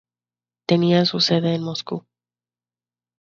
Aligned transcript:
Tenía 0.65 1.05
su 1.05 1.19
sede 1.19 1.53
en 1.53 1.61
Moscú. 1.61 2.07